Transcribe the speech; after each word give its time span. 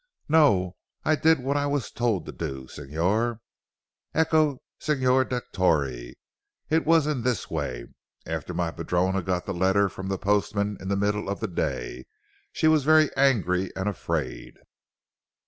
"No. 0.27 0.77
I 1.05 1.15
did 1.15 1.41
what 1.43 1.57
I 1.57 1.67
was 1.67 1.91
told 1.91 2.25
to 2.25 2.31
do 2.31 2.67
Signor. 2.67 3.39
Ecco 4.15 4.57
Signor 4.79 5.25
Dottore, 5.25 6.15
it 6.71 6.87
was 6.87 7.05
in 7.05 7.21
this 7.21 7.51
way. 7.51 7.85
After 8.25 8.51
my 8.55 8.71
padrona 8.71 9.21
got 9.21 9.45
the 9.45 9.53
letter 9.53 9.89
from 9.89 10.07
the 10.07 10.17
postman 10.17 10.75
in 10.81 10.87
the 10.87 10.97
middle 10.97 11.29
of 11.29 11.39
the 11.39 11.47
day, 11.47 12.07
she 12.51 12.67
was 12.67 12.83
very 12.83 13.15
angry 13.15 13.69
and 13.75 13.87
afraid." 13.87 14.55